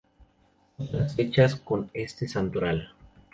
Otras 0.79 1.13
fechas 1.15 1.55
con 1.57 1.91
este 1.93 2.27
santoral; 2.27 2.95